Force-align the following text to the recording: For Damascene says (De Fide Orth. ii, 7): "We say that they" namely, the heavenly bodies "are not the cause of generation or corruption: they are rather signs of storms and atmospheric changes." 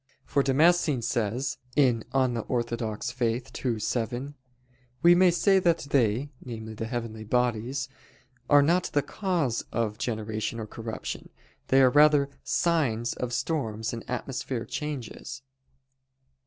For 0.25 0.41
Damascene 0.41 1.03
says 1.03 1.59
(De 1.75 1.93
Fide 2.11 2.37
Orth. 2.49 3.21
ii, 3.61 3.79
7): 3.79 4.33
"We 5.03 5.29
say 5.29 5.59
that 5.59 5.77
they" 5.91 6.31
namely, 6.43 6.73
the 6.73 6.87
heavenly 6.87 7.23
bodies 7.23 7.87
"are 8.49 8.63
not 8.63 8.85
the 8.93 9.03
cause 9.03 9.61
of 9.71 9.99
generation 9.99 10.59
or 10.59 10.65
corruption: 10.65 11.29
they 11.67 11.83
are 11.83 11.91
rather 11.91 12.31
signs 12.43 13.13
of 13.13 13.31
storms 13.31 13.93
and 13.93 14.03
atmospheric 14.09 14.69
changes." 14.69 15.43